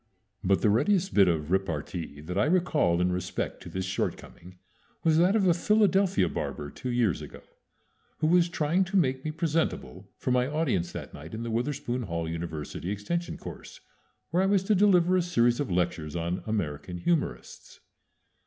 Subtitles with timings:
[0.43, 4.57] But the readiest bit of repartee that I recall in respect to this shortcoming
[5.03, 7.43] was that of a Philadelphia barber two years ago,
[8.17, 12.01] who was trying to make me presentable for my audience that night in the Witherspoon
[12.01, 13.79] Hall University extension course,
[14.31, 17.79] where I was to deliver a series of lectures on American humorists.